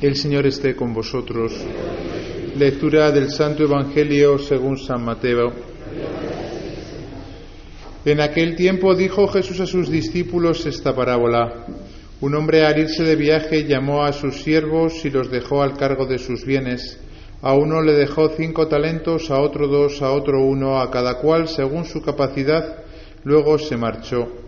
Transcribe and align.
El 0.00 0.14
Señor 0.14 0.46
esté 0.46 0.76
con 0.76 0.94
vosotros. 0.94 1.52
Lectura 2.56 3.10
del 3.10 3.30
Santo 3.32 3.64
Evangelio 3.64 4.38
según 4.38 4.78
San 4.78 5.04
Mateo. 5.04 5.50
En 8.04 8.20
aquel 8.20 8.54
tiempo 8.54 8.94
dijo 8.94 9.26
Jesús 9.26 9.58
a 9.58 9.66
sus 9.66 9.90
discípulos 9.90 10.64
esta 10.66 10.94
parábola. 10.94 11.66
Un 12.20 12.36
hombre 12.36 12.64
al 12.64 12.78
irse 12.78 13.02
de 13.02 13.16
viaje 13.16 13.64
llamó 13.64 14.04
a 14.04 14.12
sus 14.12 14.36
siervos 14.36 15.04
y 15.04 15.10
los 15.10 15.32
dejó 15.32 15.62
al 15.62 15.76
cargo 15.76 16.06
de 16.06 16.18
sus 16.18 16.44
bienes. 16.44 17.00
A 17.42 17.54
uno 17.54 17.82
le 17.82 17.94
dejó 17.94 18.28
cinco 18.36 18.68
talentos, 18.68 19.32
a 19.32 19.40
otro 19.40 19.66
dos, 19.66 20.00
a 20.00 20.12
otro 20.12 20.44
uno, 20.44 20.80
a 20.80 20.92
cada 20.92 21.18
cual 21.18 21.48
según 21.48 21.84
su 21.84 22.02
capacidad. 22.02 22.84
Luego 23.24 23.58
se 23.58 23.76
marchó. 23.76 24.47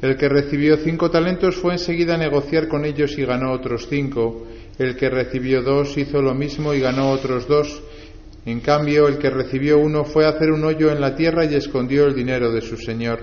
El 0.00 0.16
que 0.16 0.28
recibió 0.28 0.76
cinco 0.76 1.10
talentos 1.10 1.56
fue 1.56 1.72
enseguida 1.72 2.14
a 2.14 2.18
negociar 2.18 2.68
con 2.68 2.84
ellos 2.84 3.18
y 3.18 3.24
ganó 3.24 3.50
otros 3.50 3.88
cinco. 3.88 4.46
El 4.78 4.96
que 4.96 5.10
recibió 5.10 5.60
dos 5.60 5.98
hizo 5.98 6.22
lo 6.22 6.34
mismo 6.34 6.72
y 6.72 6.78
ganó 6.78 7.10
otros 7.10 7.48
dos. 7.48 7.82
En 8.46 8.60
cambio, 8.60 9.08
el 9.08 9.18
que 9.18 9.28
recibió 9.28 9.78
uno 9.78 10.04
fue 10.04 10.24
a 10.24 10.30
hacer 10.30 10.52
un 10.52 10.64
hoyo 10.64 10.92
en 10.92 11.00
la 11.00 11.16
tierra 11.16 11.44
y 11.46 11.54
escondió 11.56 12.06
el 12.06 12.14
dinero 12.14 12.52
de 12.52 12.60
su 12.60 12.76
señor. 12.76 13.18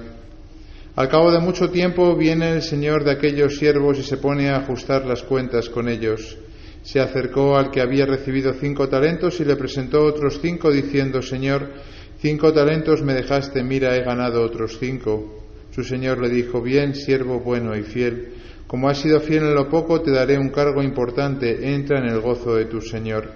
Al 0.98 1.08
cabo 1.08 1.32
de 1.32 1.40
mucho 1.40 1.70
tiempo 1.70 2.14
viene 2.18 2.52
el 2.52 2.62
señor 2.62 3.06
de 3.06 3.12
aquellos 3.12 3.58
siervos 3.58 3.98
y 3.98 4.04
se 4.04 4.18
pone 4.18 4.50
a 4.50 4.58
ajustar 4.58 5.06
las 5.06 5.24
cuentas 5.24 5.70
con 5.70 5.88
ellos. 5.88 6.38
Se 6.84 7.00
acercó 7.00 7.56
al 7.56 7.72
que 7.72 7.82
había 7.82 8.06
recibido 8.06 8.54
cinco 8.54 8.90
talentos 8.90 9.40
y 9.40 9.46
le 9.46 9.56
presentó 9.56 10.04
otros 10.04 10.40
cinco, 10.42 10.72
diciendo, 10.72 11.22
Señor, 11.22 11.72
cinco 12.20 12.52
talentos 12.52 13.02
me 13.02 13.14
dejaste, 13.14 13.64
mira, 13.64 13.96
he 13.96 14.04
ganado 14.04 14.44
otros 14.44 14.78
cinco. 14.78 15.45
Su 15.76 15.84
señor 15.84 16.22
le 16.22 16.30
dijo, 16.30 16.62
Bien, 16.62 16.96
siervo 16.96 17.42
bueno 17.42 17.76
y 17.76 17.84
fiel 17.84 18.32
como 18.68 18.90
has 18.90 19.00
sido 19.00 19.20
fiel 19.20 19.44
en 19.44 19.54
lo 19.54 19.70
poco, 19.70 20.02
te 20.02 20.12
daré 20.12 20.38
un 20.38 20.50
cargo 20.50 20.82
importante, 20.82 21.74
entra 21.74 22.00
en 22.00 22.08
el 22.08 22.20
gozo 22.20 22.56
de 22.56 22.66
tu 22.66 22.82
Señor. 22.82 23.32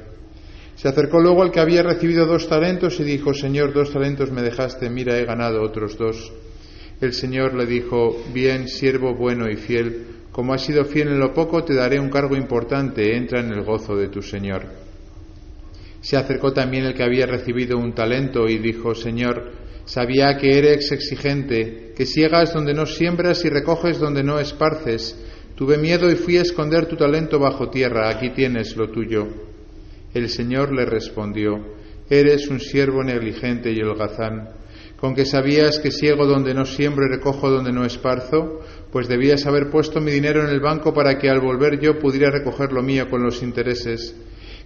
Se 0.76 0.88
acercó 0.88 1.20
luego 1.20 1.44
al 1.44 1.52
que 1.52 1.60
había 1.60 1.84
recibido 1.84 2.26
dos 2.26 2.48
talentos 2.48 3.00
y 3.00 3.04
dijo, 3.04 3.34
Señor, 3.34 3.74
dos 3.74 3.94
talentos 3.94 4.32
me 4.32 4.42
dejaste, 4.42 4.90
mira, 4.90 5.18
he 5.18 5.26
ganado 5.26 5.62
otros 5.62 5.98
dos. 5.98 6.32
El 7.00 7.14
Señor 7.14 7.54
le 7.54 7.66
dijo, 7.66 8.18
bien, 8.34 8.68
siervo 8.68 9.14
bueno 9.16 9.50
y 9.50 9.56
fiel, 9.56 10.08
como 10.32 10.54
has 10.54 10.64
sido 10.66 10.84
fiel 10.86 11.10
en 11.10 11.20
lo 11.20 11.34
poco, 11.34 11.64
te 11.64 11.76
daré 11.76 12.00
un 12.00 12.10
cargo 12.10 12.36
importante, 12.36 13.16
entra 13.16 13.42
en 13.42 13.52
el 13.52 13.64
gozo 13.64 13.96
de 13.96 14.08
tu 14.08 14.22
Señor. 14.22 14.64
Se 16.02 16.18
acercó 16.18 16.54
también 16.54 16.86
el 16.86 16.94
que 16.94 17.04
había 17.04 17.28
recibido 17.28 17.78
un 17.78 17.94
talento 17.94 18.48
y 18.48 18.58
dijo, 18.58 18.96
Señor, 18.96 19.52
Sabía 19.90 20.38
que 20.38 20.56
eres 20.56 20.92
exigente, 20.92 21.89
que 22.00 22.06
ciegas 22.06 22.54
donde 22.54 22.74
no 22.74 22.86
siembras 22.86 23.44
y 23.44 23.50
recoges 23.50 24.00
donde 24.00 24.24
no 24.24 24.40
esparces. 24.40 25.20
Tuve 25.58 25.78
miedo 25.78 26.10
y 26.10 26.16
fui 26.16 26.38
a 26.38 26.44
esconder 26.44 26.86
tu 26.86 26.96
talento 26.96 27.40
bajo 27.40 27.70
tierra. 27.70 28.08
Aquí 28.08 28.30
tienes 28.30 28.78
lo 28.78 28.90
tuyo. 28.90 29.28
El 30.14 30.30
Señor 30.30 30.74
le 30.74 30.86
respondió, 30.86 31.58
Eres 32.10 32.48
un 32.48 32.62
siervo 32.62 33.04
negligente 33.04 33.74
y 33.74 33.82
holgazán. 33.82 34.48
Con 34.96 35.14
que 35.14 35.26
sabías 35.26 35.80
que 35.80 35.92
ciego 35.92 36.26
donde 36.26 36.54
no 36.54 36.64
siembro 36.64 37.06
y 37.06 37.10
recojo 37.10 37.50
donde 37.50 37.74
no 37.74 37.84
esparzo, 37.84 38.62
pues 38.94 39.10
debías 39.10 39.46
haber 39.46 39.70
puesto 39.70 40.00
mi 40.00 40.12
dinero 40.12 40.42
en 40.42 40.52
el 40.52 40.62
banco 40.62 40.94
para 40.94 41.18
que 41.18 41.30
al 41.30 41.42
volver 41.42 41.82
yo 41.82 42.00
pudiera 42.00 42.32
recoger 42.32 42.72
lo 42.72 42.82
mío 42.82 43.10
con 43.10 43.22
los 43.22 43.44
intereses. 43.44 44.16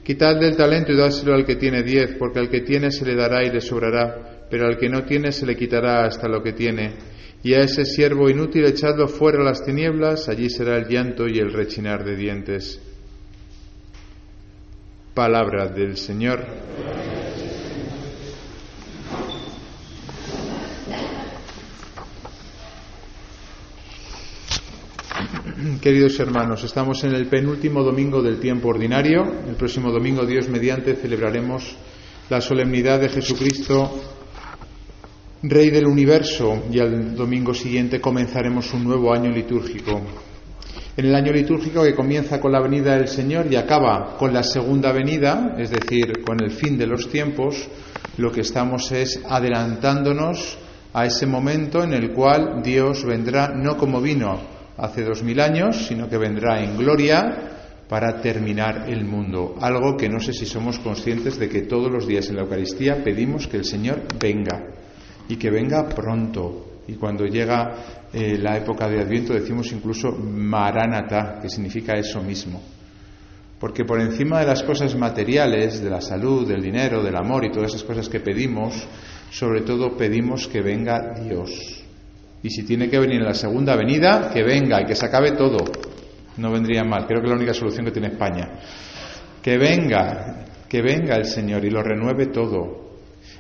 Quitad 0.03 0.39
del 0.39 0.55
talento 0.55 0.91
y 0.91 0.97
dáselo 0.97 1.33
al 1.33 1.47
que 1.47 1.55
tiene 1.55 1.81
diez, 1.81 2.15
porque 2.19 2.37
al 2.37 2.49
que 2.51 2.61
tiene 2.61 2.91
se 2.91 3.05
le 3.05 3.15
dará 3.15 3.43
y 3.43 3.49
le 3.49 3.59
sobrará 3.59 4.33
pero 4.53 4.67
al 4.67 4.77
que 4.77 4.87
no 4.87 5.03
tiene 5.03 5.31
se 5.31 5.47
le 5.47 5.55
quitará 5.55 6.05
hasta 6.05 6.27
lo 6.27 6.43
que 6.43 6.53
tiene. 6.53 6.93
Y 7.45 7.53
a 7.55 7.59
ese 7.59 7.83
siervo 7.83 8.29
inútil 8.29 8.63
echadlo 8.63 9.09
fuera 9.09 9.43
las 9.43 9.65
tinieblas, 9.65 10.29
allí 10.29 10.49
será 10.49 10.77
el 10.77 10.87
llanto 10.87 11.27
y 11.27 11.39
el 11.39 11.51
rechinar 11.51 12.05
de 12.05 12.15
dientes. 12.15 12.79
Palabra 15.13 15.67
del 15.67 15.97
Señor. 15.97 16.45
Queridos 25.81 26.17
hermanos, 26.21 26.63
estamos 26.63 27.03
en 27.03 27.13
el 27.13 27.27
penúltimo 27.27 27.83
domingo 27.83 28.21
del 28.21 28.39
tiempo 28.39 28.69
ordinario. 28.69 29.21
El 29.47 29.55
próximo 29.55 29.91
domingo, 29.91 30.25
Dios 30.25 30.47
mediante, 30.47 30.95
celebraremos 30.95 31.75
la 32.29 32.39
solemnidad 32.39 33.01
de 33.01 33.09
Jesucristo 33.09 34.22
Rey 35.45 35.71
del 35.71 35.87
universo, 35.87 36.63
y 36.71 36.79
al 36.79 37.17
domingo 37.17 37.53
siguiente 37.53 37.99
comenzaremos 37.99 38.73
un 38.73 38.85
nuevo 38.85 39.13
año 39.13 39.29
litúrgico. 39.29 39.99
En 40.95 41.05
el 41.05 41.13
año 41.13 41.33
litúrgico 41.33 41.83
que 41.83 41.93
comienza 41.93 42.39
con 42.39 42.53
la 42.53 42.61
venida 42.61 42.95
del 42.95 43.09
Señor 43.09 43.47
y 43.51 43.57
acaba 43.57 44.15
con 44.17 44.33
la 44.33 44.41
segunda 44.41 44.93
venida, 44.93 45.53
es 45.57 45.69
decir, 45.69 46.23
con 46.25 46.41
el 46.41 46.51
fin 46.51 46.77
de 46.77 46.87
los 46.87 47.09
tiempos, 47.09 47.67
lo 48.15 48.31
que 48.31 48.39
estamos 48.39 48.89
es 48.93 49.19
adelantándonos 49.27 50.57
a 50.93 51.05
ese 51.05 51.25
momento 51.25 51.83
en 51.83 51.91
el 51.91 52.13
cual 52.13 52.61
Dios 52.63 53.03
vendrá 53.03 53.49
no 53.49 53.75
como 53.75 53.99
vino 53.99 54.39
hace 54.77 55.03
dos 55.03 55.23
mil 55.23 55.41
años, 55.41 55.87
sino 55.87 56.07
que 56.07 56.17
vendrá 56.17 56.63
en 56.63 56.77
gloria 56.77 57.83
para 57.89 58.21
terminar 58.21 58.85
el 58.87 59.03
mundo. 59.03 59.55
Algo 59.59 59.97
que 59.97 60.07
no 60.07 60.21
sé 60.21 60.31
si 60.31 60.45
somos 60.45 60.79
conscientes 60.79 61.37
de 61.37 61.49
que 61.49 61.63
todos 61.63 61.91
los 61.91 62.07
días 62.07 62.29
en 62.29 62.37
la 62.37 62.43
Eucaristía 62.43 63.03
pedimos 63.03 63.45
que 63.45 63.57
el 63.57 63.65
Señor 63.65 64.03
venga 64.17 64.82
y 65.27 65.35
que 65.35 65.49
venga 65.49 65.87
pronto. 65.89 66.81
Y 66.87 66.93
cuando 66.93 67.25
llega 67.25 68.07
eh, 68.11 68.37
la 68.37 68.57
época 68.57 68.87
de 68.87 69.01
Adviento 69.01 69.33
decimos 69.33 69.71
incluso 69.71 70.11
Maranatha, 70.11 71.39
que 71.41 71.49
significa 71.49 71.93
eso 71.93 72.21
mismo. 72.21 72.61
Porque 73.59 73.85
por 73.85 74.01
encima 74.01 74.41
de 74.41 74.45
las 74.45 74.61
cosas 74.63 74.93
materiales, 74.95 75.81
de 75.81 75.89
la 75.89 76.01
salud, 76.01 76.47
del 76.47 76.61
dinero, 76.61 77.01
del 77.01 77.15
amor 77.15 77.45
y 77.45 77.51
todas 77.51 77.73
esas 77.73 77.83
cosas 77.83 78.09
que 78.09 78.19
pedimos, 78.19 78.85
sobre 79.31 79.61
todo 79.61 79.95
pedimos 79.95 80.47
que 80.49 80.61
venga 80.61 81.13
Dios. 81.21 81.81
Y 82.43 82.49
si 82.49 82.63
tiene 82.63 82.89
que 82.89 82.99
venir 82.99 83.21
en 83.21 83.27
la 83.27 83.33
segunda 83.33 83.77
venida, 83.77 84.29
que 84.33 84.43
venga 84.43 84.81
y 84.81 84.85
que 84.85 84.95
se 84.95 85.05
acabe 85.05 85.31
todo. 85.31 85.63
No 86.35 86.51
vendría 86.51 86.83
mal. 86.83 87.07
Creo 87.07 87.21
que 87.21 87.27
es 87.27 87.29
la 87.29 87.37
única 87.37 87.53
solución 87.53 87.85
que 87.85 87.91
tiene 87.91 88.09
España. 88.09 88.59
Que 89.41 89.57
venga, 89.57 90.43
que 90.67 90.81
venga 90.81 91.15
el 91.15 91.25
Señor 91.25 91.63
y 91.63 91.69
lo 91.69 91.81
renueve 91.81 92.27
todo. 92.27 92.82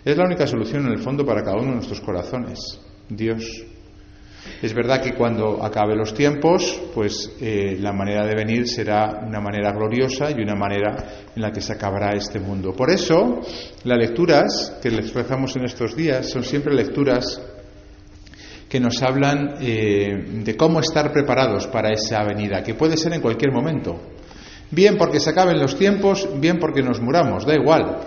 Es 0.05 0.17
la 0.17 0.25
única 0.25 0.45
solución 0.45 0.85
en 0.87 0.93
el 0.93 0.99
fondo 0.99 1.25
para 1.25 1.43
cada 1.43 1.57
uno 1.57 1.69
de 1.69 1.75
nuestros 1.75 2.01
corazones, 2.01 2.79
Dios. 3.07 3.63
Es 4.61 4.73
verdad 4.73 5.01
que 5.01 5.13
cuando 5.13 5.63
acabe 5.63 5.95
los 5.95 6.13
tiempos, 6.13 6.81
pues 6.93 7.31
eh, 7.39 7.77
la 7.79 7.93
manera 7.93 8.25
de 8.25 8.35
venir 8.35 8.67
será 8.67 9.21
una 9.25 9.39
manera 9.39 9.71
gloriosa 9.71 10.29
y 10.31 10.41
una 10.41 10.55
manera 10.55 10.97
en 11.33 11.41
la 11.41 11.51
que 11.51 11.61
se 11.61 11.71
acabará 11.71 12.11
este 12.17 12.39
mundo. 12.39 12.73
Por 12.73 12.89
eso, 12.89 13.39
las 13.85 13.97
lecturas 13.97 14.77
que 14.81 14.91
les 14.91 15.13
rezamos 15.13 15.55
en 15.55 15.63
estos 15.63 15.95
días 15.95 16.29
son 16.29 16.43
siempre 16.43 16.73
lecturas 16.73 17.41
que 18.67 18.81
nos 18.81 19.01
hablan 19.01 19.55
eh, 19.61 20.41
de 20.43 20.57
cómo 20.57 20.81
estar 20.81 21.13
preparados 21.13 21.67
para 21.67 21.91
esa 21.91 22.23
venida, 22.23 22.61
que 22.61 22.73
puede 22.73 22.97
ser 22.97 23.13
en 23.13 23.21
cualquier 23.21 23.53
momento. 23.53 24.01
Bien 24.71 24.97
porque 24.97 25.21
se 25.21 25.29
acaben 25.29 25.59
los 25.59 25.77
tiempos, 25.77 26.27
bien 26.39 26.59
porque 26.59 26.81
nos 26.81 26.99
muramos, 26.99 27.45
da 27.45 27.55
igual. 27.55 27.99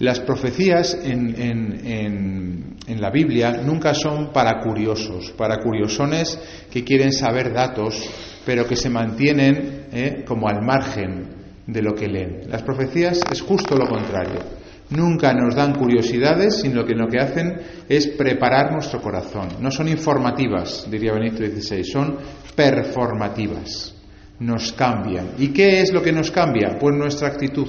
Las 0.00 0.18
profecías 0.20 0.96
en, 1.04 2.76
la 2.98 3.10
Biblia 3.10 3.60
nunca 3.62 3.92
son 3.92 4.32
para 4.32 4.58
curiosos, 4.62 5.30
para 5.36 5.58
curiosones 5.58 6.38
que 6.70 6.82
quieren 6.82 7.12
saber 7.12 7.52
datos, 7.52 8.08
pero 8.46 8.66
que 8.66 8.76
se 8.76 8.88
mantienen 8.88 9.88
eh, 9.92 10.24
como 10.26 10.48
al 10.48 10.62
margen 10.62 11.28
de 11.66 11.82
lo 11.82 11.94
que 11.94 12.08
leen. 12.08 12.48
Las 12.48 12.62
profecías 12.62 13.20
es 13.30 13.42
justo 13.42 13.76
lo 13.76 13.86
contrario. 13.86 14.40
Nunca 14.88 15.34
nos 15.34 15.54
dan 15.54 15.74
curiosidades, 15.74 16.62
sino 16.62 16.82
que 16.82 16.94
lo 16.94 17.06
que 17.06 17.20
hacen 17.20 17.60
es 17.86 18.06
preparar 18.08 18.72
nuestro 18.72 19.02
corazón. 19.02 19.48
No 19.60 19.70
son 19.70 19.86
informativas, 19.88 20.90
diría 20.90 21.12
Benito 21.12 21.44
XVI, 21.44 21.84
son 21.84 22.16
performativas. 22.56 23.94
Nos 24.38 24.72
cambian. 24.72 25.32
¿Y 25.36 25.48
qué 25.48 25.82
es 25.82 25.92
lo 25.92 26.02
que 26.02 26.10
nos 26.10 26.30
cambia? 26.30 26.78
Pues 26.80 26.96
nuestra 26.96 27.28
actitud. 27.28 27.68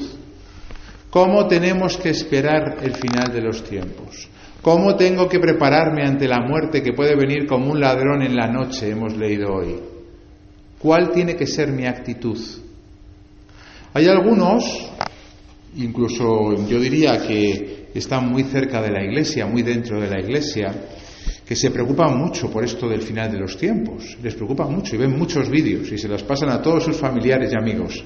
¿Cómo 1.11 1.45
tenemos 1.45 1.97
que 1.97 2.09
esperar 2.09 2.77
el 2.81 2.95
final 2.95 3.33
de 3.33 3.41
los 3.41 3.65
tiempos? 3.65 4.29
¿Cómo 4.61 4.95
tengo 4.95 5.27
que 5.27 5.39
prepararme 5.39 6.03
ante 6.07 6.25
la 6.25 6.39
muerte 6.39 6.81
que 6.81 6.93
puede 6.93 7.17
venir 7.17 7.45
como 7.45 7.69
un 7.69 7.81
ladrón 7.81 8.21
en 8.21 8.33
la 8.33 8.47
noche, 8.47 8.91
hemos 8.91 9.17
leído 9.17 9.53
hoy? 9.53 9.75
¿Cuál 10.79 11.11
tiene 11.11 11.35
que 11.35 11.45
ser 11.45 11.69
mi 11.69 11.85
actitud? 11.85 12.39
Hay 13.93 14.07
algunos, 14.07 14.89
incluso 15.75 16.65
yo 16.65 16.79
diría 16.79 17.27
que 17.27 17.87
están 17.93 18.31
muy 18.31 18.43
cerca 18.43 18.81
de 18.81 18.91
la 18.91 19.03
iglesia, 19.03 19.45
muy 19.45 19.63
dentro 19.63 19.99
de 19.99 20.09
la 20.09 20.21
iglesia, 20.21 20.73
que 21.45 21.57
se 21.57 21.71
preocupan 21.71 22.17
mucho 22.17 22.49
por 22.49 22.63
esto 22.63 22.87
del 22.87 23.01
final 23.01 23.29
de 23.29 23.39
los 23.39 23.57
tiempos. 23.57 24.17
Les 24.23 24.33
preocupa 24.33 24.65
mucho 24.65 24.95
y 24.95 24.99
ven 24.99 25.19
muchos 25.19 25.49
vídeos 25.49 25.91
y 25.91 25.97
se 25.97 26.07
los 26.07 26.23
pasan 26.23 26.51
a 26.51 26.61
todos 26.61 26.85
sus 26.85 26.95
familiares 26.95 27.51
y 27.51 27.57
amigos. 27.57 28.01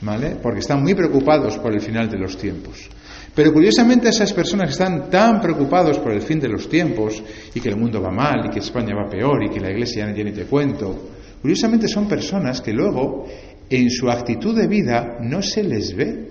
¿Vale? 0.00 0.36
Porque 0.42 0.60
están 0.60 0.82
muy 0.82 0.94
preocupados 0.94 1.56
por 1.58 1.72
el 1.72 1.80
final 1.80 2.10
de 2.10 2.18
los 2.18 2.36
tiempos. 2.36 2.88
Pero 3.34 3.52
curiosamente 3.52 4.08
esas 4.08 4.32
personas 4.32 4.68
que 4.68 4.72
están 4.72 5.10
tan 5.10 5.40
preocupados 5.40 5.98
por 5.98 6.12
el 6.12 6.22
fin 6.22 6.40
de 6.40 6.48
los 6.48 6.68
tiempos 6.68 7.22
y 7.54 7.60
que 7.60 7.68
el 7.68 7.76
mundo 7.76 8.00
va 8.00 8.10
mal 8.10 8.46
y 8.46 8.50
que 8.50 8.60
España 8.60 8.94
va 8.94 9.10
peor 9.10 9.44
y 9.44 9.50
que 9.50 9.60
la 9.60 9.70
iglesia 9.70 10.10
ya 10.10 10.24
ni 10.24 10.32
te 10.32 10.44
cuento, 10.44 11.10
curiosamente 11.42 11.86
son 11.86 12.08
personas 12.08 12.62
que 12.62 12.72
luego 12.72 13.26
en 13.68 13.90
su 13.90 14.10
actitud 14.10 14.56
de 14.56 14.66
vida 14.66 15.18
no 15.20 15.42
se 15.42 15.62
les 15.62 15.94
ve 15.94 16.30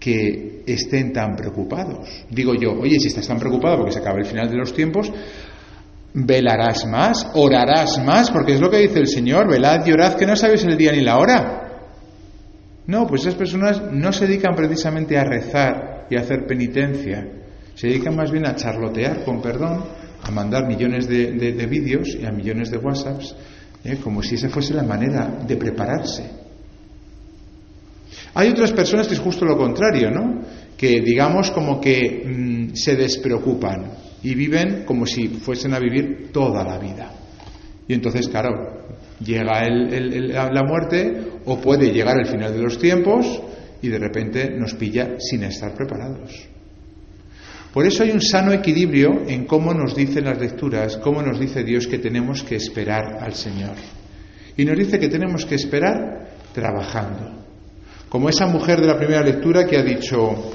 que 0.00 0.64
estén 0.66 1.12
tan 1.12 1.36
preocupados. 1.36 2.24
Digo 2.28 2.54
yo, 2.54 2.72
oye, 2.72 2.98
si 2.98 3.08
estás 3.08 3.28
tan 3.28 3.38
preocupado 3.38 3.76
porque 3.78 3.92
se 3.92 4.00
acaba 4.00 4.18
el 4.18 4.26
final 4.26 4.50
de 4.50 4.56
los 4.56 4.74
tiempos, 4.74 5.12
velarás 6.12 6.86
más, 6.86 7.26
orarás 7.34 8.02
más, 8.04 8.30
porque 8.30 8.54
es 8.54 8.60
lo 8.60 8.68
que 8.68 8.78
dice 8.78 8.98
el 8.98 9.06
Señor, 9.06 9.48
velad 9.48 9.86
y 9.86 9.92
orad 9.92 10.14
que 10.14 10.26
no 10.26 10.36
sabéis 10.36 10.64
el 10.64 10.76
día 10.76 10.92
ni 10.92 11.02
la 11.02 11.18
hora. 11.18 11.63
No, 12.86 13.06
pues 13.06 13.22
esas 13.22 13.34
personas 13.34 13.80
no 13.92 14.12
se 14.12 14.26
dedican 14.26 14.54
precisamente 14.54 15.16
a 15.16 15.24
rezar 15.24 16.06
y 16.10 16.16
a 16.16 16.20
hacer 16.20 16.46
penitencia, 16.46 17.26
se 17.74 17.88
dedican 17.88 18.14
más 18.14 18.30
bien 18.30 18.46
a 18.46 18.54
charlotear, 18.54 19.24
con 19.24 19.40
perdón, 19.40 19.84
a 20.22 20.30
mandar 20.30 20.66
millones 20.66 21.08
de, 21.08 21.66
vídeos 21.68 22.16
y 22.20 22.24
a 22.24 22.30
millones 22.30 22.70
de 22.70 22.78
WhatsApps, 22.78 23.34
¿eh? 23.84 23.98
como 24.02 24.22
si 24.22 24.36
esa 24.36 24.48
fuese 24.48 24.74
la 24.74 24.82
manera 24.82 25.26
de 25.46 25.56
prepararse. 25.56 26.30
Hay 28.34 28.48
otras 28.48 28.72
personas 28.72 29.06
que 29.06 29.14
es 29.14 29.20
justo 29.20 29.44
lo 29.44 29.56
contrario, 29.56 30.10
¿no? 30.10 30.40
Que 30.76 31.00
digamos 31.00 31.50
como 31.52 31.80
que 31.80 32.24
mm, 32.26 32.74
se 32.74 32.96
despreocupan 32.96 33.92
y 34.22 34.34
viven 34.34 34.84
como 34.84 35.06
si 35.06 35.28
fuesen 35.28 35.74
a 35.74 35.78
vivir 35.78 36.30
toda 36.32 36.64
la 36.64 36.78
vida. 36.78 37.12
Y 37.86 37.94
entonces, 37.94 38.28
claro, 38.28 38.86
llega 39.24 40.50
la 40.52 40.62
muerte 40.62 41.32
o 41.44 41.60
puede 41.60 41.92
llegar 41.92 42.18
el 42.18 42.26
final 42.26 42.52
de 42.52 42.62
los 42.62 42.78
tiempos 42.78 43.42
y 43.82 43.88
de 43.88 43.98
repente 43.98 44.50
nos 44.56 44.74
pilla 44.74 45.16
sin 45.18 45.44
estar 45.44 45.74
preparados. 45.74 46.48
Por 47.72 47.84
eso 47.86 48.04
hay 48.04 48.12
un 48.12 48.20
sano 48.20 48.52
equilibrio 48.52 49.22
en 49.26 49.46
cómo 49.46 49.74
nos 49.74 49.96
dicen 49.96 50.26
las 50.26 50.38
lecturas, 50.38 50.96
cómo 50.98 51.22
nos 51.22 51.40
dice 51.40 51.64
Dios 51.64 51.88
que 51.88 51.98
tenemos 51.98 52.44
que 52.44 52.54
esperar 52.54 53.18
al 53.20 53.34
Señor. 53.34 53.74
Y 54.56 54.64
nos 54.64 54.78
dice 54.78 55.00
que 55.00 55.08
tenemos 55.08 55.44
que 55.44 55.56
esperar 55.56 56.28
trabajando. 56.52 57.42
Como 58.08 58.28
esa 58.28 58.46
mujer 58.46 58.80
de 58.80 58.86
la 58.86 58.96
primera 58.96 59.22
lectura 59.22 59.66
que 59.66 59.76
ha 59.76 59.82
dicho, 59.82 60.52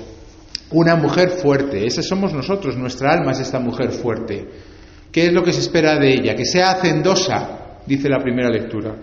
una 0.71 0.95
mujer 0.95 1.31
fuerte, 1.31 1.85
esa 1.85 2.01
somos 2.01 2.33
nosotros, 2.33 2.77
nuestra 2.77 3.11
alma 3.11 3.33
es 3.33 3.41
esta 3.41 3.59
mujer 3.59 3.91
fuerte. 3.91 4.47
¿Qué 5.11 5.25
es 5.25 5.33
lo 5.33 5.43
que 5.43 5.51
se 5.51 5.59
espera 5.59 5.99
de 5.99 6.13
ella? 6.13 6.35
Que 6.35 6.45
sea 6.45 6.71
hacendosa, 6.71 7.58
dice 7.89 8.07
la 8.07 8.19
primera 8.19 8.49
lectura 8.49 8.95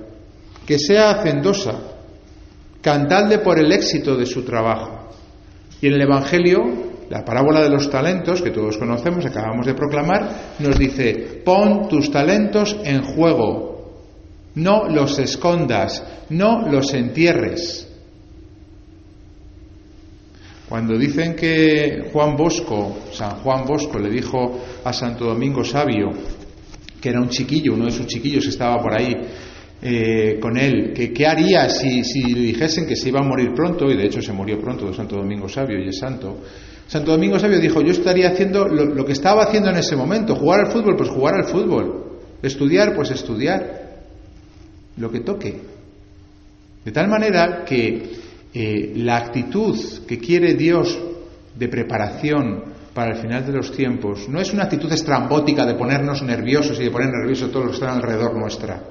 que 0.67 0.79
sea 0.79 1.11
hacendosa, 1.11 1.79
cantadle 2.83 3.39
por 3.39 3.59
el 3.59 3.71
éxito 3.71 4.17
de 4.17 4.27
su 4.27 4.43
trabajo. 4.43 5.11
Y 5.81 5.87
en 5.87 5.95
el 5.95 6.03
Evangelio, 6.03 6.61
la 7.09 7.25
parábola 7.25 7.63
de 7.63 7.71
los 7.71 7.89
talentos, 7.89 8.43
que 8.43 8.51
todos 8.51 8.77
conocemos, 8.77 9.25
acabamos 9.25 9.65
de 9.65 9.75
proclamar, 9.75 10.57
nos 10.59 10.77
dice, 10.77 11.41
pon 11.45 11.89
tus 11.89 12.11
talentos 12.11 12.77
en 12.83 13.03
juego, 13.03 13.93
no 14.57 14.89
los 14.89 15.19
escondas, 15.21 16.03
no 16.31 16.69
los 16.69 16.93
entierres. 16.95 17.87
Cuando 20.69 20.99
dicen 20.99 21.37
que 21.37 22.11
Juan 22.13 22.37
Bosco, 22.37 22.97
San 23.13 23.37
Juan 23.37 23.65
Bosco, 23.65 24.01
le 24.01 24.11
dijo 24.11 24.59
a 24.83 24.93
Santo 24.93 25.27
Domingo 25.27 25.63
Sabio, 25.63 26.11
que 27.07 27.11
era 27.11 27.21
un 27.21 27.29
chiquillo, 27.29 27.75
uno 27.75 27.85
de 27.85 27.93
sus 27.93 28.09
chiquillos 28.09 28.45
estaba 28.49 28.83
por 28.83 28.93
ahí 28.93 29.15
eh, 29.81 30.41
con 30.41 30.57
él, 30.57 30.93
que 30.93 31.13
qué 31.13 31.25
haría 31.25 31.69
si, 31.69 32.03
le 32.35 32.41
dijesen 32.41 32.85
que 32.85 32.97
se 32.97 33.11
iba 33.11 33.21
a 33.21 33.23
morir 33.23 33.53
pronto, 33.55 33.89
y 33.89 33.97
de 33.97 34.07
hecho 34.07 34.21
se 34.21 34.33
murió 34.33 34.61
pronto 34.61 34.89
de 34.89 34.95
Santo 34.95 35.15
Domingo 35.15 35.49
Sabio 35.49 35.79
y 35.79 35.89
es 35.89 36.01
santo. 36.01 36.39
Santo 36.89 37.13
Domingo 37.13 37.39
Sabio 37.39 37.61
dijo, 37.61 37.81
yo 37.81 37.93
estaría 37.93 38.31
haciendo 38.31 38.67
lo, 38.67 39.05
que 39.05 39.13
estaba 39.13 39.45
haciendo 39.45 39.71
en 39.71 39.77
ese 39.77 39.95
momento, 39.95 40.35
jugar 40.35 40.67
al 40.67 40.73
fútbol, 40.73 40.97
pues 40.97 41.09
jugar 41.11 41.37
al 41.37 41.45
fútbol, 41.45 42.19
estudiar, 42.43 42.93
pues 42.97 43.13
estudiar, 43.13 44.01
lo 44.97 45.09
que 45.09 45.21
toque. 45.21 45.61
De 46.85 46.91
tal 46.91 47.07
manera 47.07 47.65
que 47.65 48.03
eh, 48.53 48.95
la 48.97 49.19
actitud 49.19 49.79
que 50.09 50.19
quiere 50.19 50.55
Dios 50.55 50.99
de 51.55 51.69
preparación 51.69 52.65
para 52.97 53.13
el 53.13 53.19
final 53.19 53.45
de 53.45 53.53
los 53.53 53.73
tiempos 53.73 54.27
no 54.27 54.41
es 54.41 54.55
una 54.55 54.63
actitud 54.63 54.91
estrambótica 54.91 55.67
de 55.67 55.75
ponernos 55.75 56.23
nerviosos 56.23 56.81
y 56.81 56.85
de 56.85 56.91
poner 56.91 57.11
nerviosos 57.11 57.51
a 57.51 57.53
todos 57.53 57.67
los 57.67 57.79
que 57.79 57.85
están 57.85 57.99
alrededor 57.99 58.35
nuestra. 58.35 58.83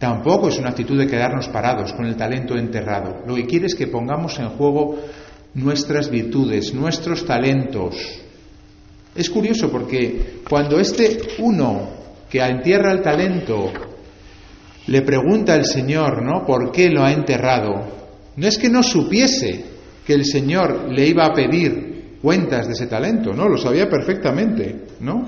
Tampoco 0.00 0.48
es 0.48 0.58
una 0.58 0.70
actitud 0.70 0.98
de 0.98 1.06
quedarnos 1.06 1.46
parados 1.46 1.92
con 1.92 2.06
el 2.06 2.16
talento 2.16 2.56
enterrado. 2.56 3.22
Lo 3.24 3.36
que 3.36 3.46
quiere 3.46 3.66
es 3.66 3.76
que 3.76 3.86
pongamos 3.86 4.36
en 4.40 4.48
juego 4.48 4.98
nuestras 5.54 6.10
virtudes, 6.10 6.74
nuestros 6.74 7.24
talentos. 7.24 7.94
Es 9.14 9.30
curioso 9.30 9.70
porque 9.70 10.40
cuando 10.50 10.80
este 10.80 11.16
uno 11.38 11.88
que 12.28 12.40
entierra 12.40 12.90
el 12.90 13.00
talento 13.00 13.70
le 14.88 15.02
pregunta 15.02 15.54
al 15.54 15.66
Señor, 15.66 16.20
¿no? 16.20 16.44
¿Por 16.44 16.72
qué 16.72 16.90
lo 16.90 17.04
ha 17.04 17.12
enterrado? 17.12 17.74
No 18.34 18.46
es 18.48 18.58
que 18.58 18.68
no 18.68 18.82
supiese 18.82 19.64
que 20.04 20.14
el 20.14 20.24
Señor 20.24 20.88
le 20.90 21.06
iba 21.06 21.24
a 21.24 21.32
pedir 21.32 21.95
cuentas 22.22 22.66
de 22.66 22.72
ese 22.72 22.86
talento, 22.86 23.32
no, 23.32 23.48
lo 23.48 23.56
sabía 23.56 23.88
perfectamente, 23.88 24.86
¿no? 25.00 25.26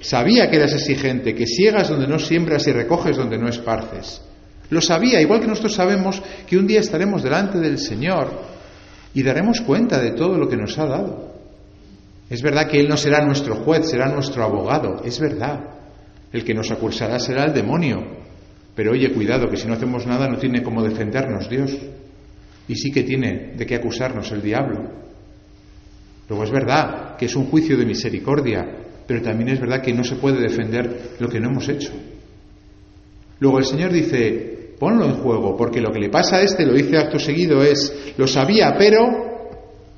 Sabía 0.00 0.50
que 0.50 0.56
eras 0.56 0.72
exigente, 0.72 1.34
que 1.34 1.46
ciegas 1.46 1.88
donde 1.88 2.06
no 2.06 2.18
siembras 2.18 2.66
y 2.66 2.72
recoges 2.72 3.16
donde 3.16 3.38
no 3.38 3.48
esparces. 3.48 4.22
Lo 4.70 4.80
sabía, 4.80 5.20
igual 5.20 5.40
que 5.40 5.46
nosotros 5.46 5.74
sabemos 5.74 6.22
que 6.46 6.56
un 6.56 6.66
día 6.66 6.80
estaremos 6.80 7.22
delante 7.22 7.58
del 7.58 7.78
Señor 7.78 8.30
y 9.12 9.22
daremos 9.22 9.60
cuenta 9.60 10.00
de 10.00 10.12
todo 10.12 10.38
lo 10.38 10.48
que 10.48 10.56
nos 10.56 10.78
ha 10.78 10.86
dado. 10.86 11.34
Es 12.30 12.42
verdad 12.42 12.68
que 12.68 12.78
Él 12.78 12.88
no 12.88 12.96
será 12.96 13.24
nuestro 13.24 13.56
juez, 13.56 13.90
será 13.90 14.08
nuestro 14.08 14.44
abogado, 14.44 15.02
es 15.04 15.18
verdad. 15.18 15.60
El 16.32 16.44
que 16.44 16.54
nos 16.54 16.70
acusará 16.70 17.18
será 17.18 17.44
el 17.44 17.52
demonio. 17.52 17.98
Pero 18.76 18.92
oye, 18.92 19.12
cuidado, 19.12 19.50
que 19.50 19.56
si 19.56 19.66
no 19.66 19.74
hacemos 19.74 20.06
nada 20.06 20.28
no 20.28 20.38
tiene 20.38 20.62
cómo 20.62 20.82
defendernos 20.82 21.50
Dios. 21.50 21.76
Y 22.68 22.76
sí 22.76 22.92
que 22.92 23.02
tiene 23.02 23.54
de 23.56 23.66
qué 23.66 23.74
acusarnos 23.74 24.30
el 24.30 24.40
diablo. 24.40 25.09
Luego 26.30 26.44
es 26.44 26.52
verdad 26.52 27.16
que 27.16 27.26
es 27.26 27.34
un 27.34 27.46
juicio 27.46 27.76
de 27.76 27.84
misericordia, 27.84 28.64
pero 29.04 29.20
también 29.20 29.48
es 29.48 29.60
verdad 29.60 29.82
que 29.82 29.92
no 29.92 30.04
se 30.04 30.14
puede 30.14 30.40
defender 30.40 31.16
lo 31.18 31.28
que 31.28 31.40
no 31.40 31.48
hemos 31.48 31.68
hecho. 31.68 31.90
Luego 33.40 33.58
el 33.58 33.64
Señor 33.64 33.90
dice, 33.90 34.76
ponlo 34.78 35.06
en 35.06 35.16
juego, 35.16 35.56
porque 35.56 35.80
lo 35.80 35.90
que 35.90 35.98
le 35.98 36.08
pasa 36.08 36.36
a 36.36 36.42
este, 36.42 36.64
lo 36.64 36.72
dice 36.74 36.98
acto 36.98 37.18
seguido, 37.18 37.64
es, 37.64 38.14
lo 38.16 38.28
sabía, 38.28 38.76
pero 38.78 39.08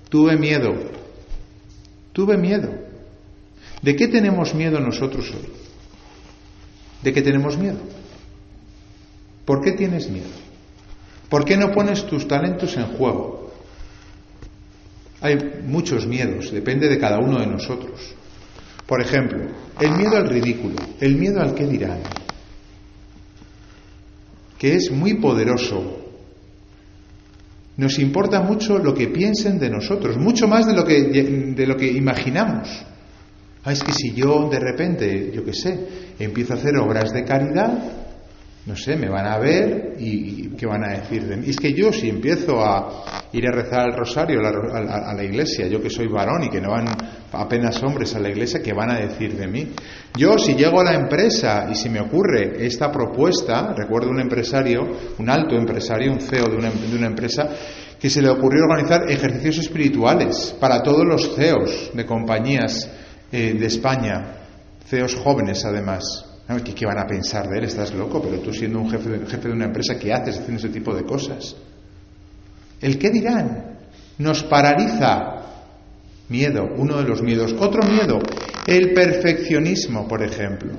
tuve 0.09 0.39
miedo. 0.39 0.73
Tuve 2.15 2.39
miedo. 2.39 2.71
¿De 3.83 3.95
qué 3.95 4.09
tenemos 4.09 4.55
miedo 4.55 4.81
nosotros 4.81 5.31
hoy? 5.33 5.51
¿De 7.03 7.13
qué 7.13 7.21
tenemos 7.21 7.59
miedo? 7.59 7.79
¿Por 9.45 9.61
qué 9.61 9.73
tienes 9.73 10.09
miedo? 10.09 10.31
¿Por 11.29 11.45
qué 11.45 11.59
no 11.59 11.73
pones 11.73 12.07
tus 12.07 12.27
talentos 12.27 12.75
en 12.79 12.87
juego? 12.97 13.42
Hay 15.23 15.39
muchos 15.65 16.07
miedos, 16.07 16.51
depende 16.51 16.89
de 16.89 16.99
cada 16.99 17.19
uno 17.19 17.39
de 17.39 17.47
nosotros. 17.47 18.15
Por 18.87 19.01
ejemplo, 19.01 19.47
el 19.81 19.93
miedo 19.93 20.17
al 20.17 20.29
ridículo, 20.29 20.75
el 21.01 21.17
miedo 21.17 21.41
al 21.41 21.55
que 21.55 21.65
dirán, 21.65 22.01
que 24.59 24.75
es 24.75 24.91
muy 24.91 25.15
poderoso. 25.15 25.99
Nos 27.77 27.99
importa 28.01 28.43
mucho 28.43 28.79
lo 28.79 28.93
que 28.95 29.09
piensen 29.09 29.59
de 29.59 29.71
nosotros, 29.71 30.19
mucho 30.19 30.47
más 30.49 30.67
de 30.67 30.75
lo 30.75 30.85
que, 30.85 31.03
de 31.55 31.67
lo 31.67 31.77
que 31.77 31.91
imaginamos. 31.91 32.69
Ah, 33.65 33.73
es 33.73 33.83
que 33.83 33.93
si 33.93 34.13
yo 34.13 34.49
de 34.51 34.59
repente, 34.59 35.31
yo 35.33 35.45
qué 35.45 35.55
sé, 35.55 35.89
empiezo 36.19 36.55
a 36.55 36.57
hacer 36.57 36.77
obras 36.77 37.13
de 37.13 37.25
caridad, 37.25 38.02
no 38.65 38.77
sé, 38.77 38.97
me 38.97 39.09
van 39.09 39.27
a 39.27 39.39
ver 39.39 39.97
y, 39.99 40.51
¿qué 40.51 40.67
van 40.67 40.85
a 40.85 40.93
decir 40.93 41.27
de 41.27 41.37
mí? 41.37 41.51
Es 41.51 41.57
que 41.57 41.73
yo 41.73 41.93
si 41.93 42.09
empiezo 42.09 42.65
a 42.65 43.25
ir 43.33 43.45
a 43.49 43.51
rezar 43.51 43.89
el 43.89 43.97
rosario 43.97 44.39
a 44.39 45.15
la, 45.15 45.25
iglesia, 45.25 45.67
yo 45.67 45.83
que 45.83 45.91
soy 45.91 46.07
varón 46.07 46.45
y 46.45 46.49
que 46.49 46.61
no 46.61 46.71
van 46.71 46.87
apenas 47.33 47.83
hombres 47.83 48.15
a 48.15 48.21
la 48.21 48.29
iglesia, 48.29 48.63
¿qué 48.63 48.73
van 48.73 48.91
a 48.91 49.01
decir 49.01 49.37
de 49.37 49.49
mí? 49.49 49.73
Yo 50.17 50.39
si 50.39 50.55
llego 50.55 50.81
a 50.81 50.85
la 50.85 50.95
empresa 50.95 51.67
y 51.73 51.75
si 51.75 51.89
me 51.89 52.01
ocurre 52.01 52.65
esta 52.65 52.93
propuesta, 52.93 53.75
recuerdo 53.77 54.11
un 54.11 54.21
empresario, 54.21 54.83
un 55.19 55.29
alto 55.29 55.57
empresario, 55.57 56.13
un 56.13 56.21
CEO 56.21 56.47
de 56.47 56.57
una, 56.57 56.71
de 56.71 56.97
una 56.97 57.07
empresa, 57.09 57.49
que 57.99 58.11
se 58.11 58.23
le 58.23 58.29
ocurrió 58.29 58.63
organizar 58.65 59.11
ejercicios 59.11 59.59
espirituales 59.59 60.55
para 60.61 60.83
todos 60.83 61.05
los 61.05 61.35
CEOs 61.35 61.91
de 61.95 62.07
compañías 62.07 62.89
eh, 63.33 63.55
de 63.59 63.67
España, 63.67 64.37
CEOs 64.89 65.17
jóvenes 65.17 65.65
además. 65.65 66.32
¿Qué, 66.61 66.87
van 66.87 66.99
a 66.99 67.07
pensar 67.07 67.49
de 67.49 67.59
él? 67.59 67.65
Estás 67.65 67.95
loco, 67.95 68.21
pero 68.21 68.41
tú 68.41 68.53
siendo 68.53 68.81
un 68.81 68.91
jefe, 68.91 69.09
de 69.09 69.53
una 69.53 69.67
empresa, 69.67 69.99
¿qué 69.99 70.13
haces 70.13 70.39
haciendo 70.39 70.59
ese 70.59 70.69
tipo 70.69 70.95
de 70.95 71.05
cosas? 71.05 71.57
¿El 72.81 72.99
qué 72.99 73.11
dirán? 73.11 73.79
Nos 74.19 74.43
paraliza. 74.45 75.39
Miedo, 76.29 76.65
uno 76.77 76.97
de 76.97 77.05
los 77.05 77.23
miedos. 77.23 77.55
Otro 77.59 77.83
miedo, 77.87 78.19
el 78.67 78.93
perfeccionismo, 78.93 80.09
por 80.09 80.23
ejemplo. 80.23 80.73